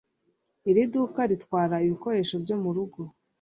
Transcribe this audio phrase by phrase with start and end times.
[0.69, 2.99] Iri duka ritwara ibikoresho byo murugo